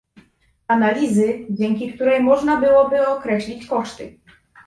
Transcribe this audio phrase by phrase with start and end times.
[0.67, 4.17] analizy, dzięki której można byłoby określić koszty